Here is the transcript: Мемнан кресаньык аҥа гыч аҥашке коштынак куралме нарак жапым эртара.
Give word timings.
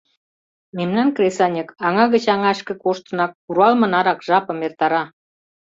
Мемнан 0.77 1.07
кресаньык 1.15 1.69
аҥа 1.87 2.05
гыч 2.13 2.25
аҥашке 2.33 2.73
коштынак 2.83 3.31
куралме 3.45 3.87
нарак 3.93 4.19
жапым 4.27 4.59
эртара. 4.67 5.03